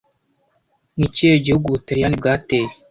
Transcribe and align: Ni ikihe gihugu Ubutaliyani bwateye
Ni 0.97 1.03
ikihe 1.07 1.35
gihugu 1.45 1.65
Ubutaliyani 1.67 2.15
bwateye 2.21 2.69